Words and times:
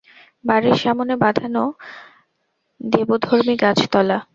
বাড়ির 0.45 0.75
সামনে 0.75 1.13
বাধানো 1.17 1.63
দেবধর্মী 2.81 3.55
গাছতলা। 3.55 4.17